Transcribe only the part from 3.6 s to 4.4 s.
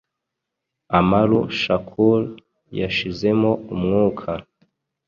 umwuka.